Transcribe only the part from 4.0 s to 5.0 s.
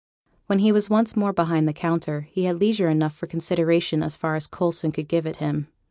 as far as Coulson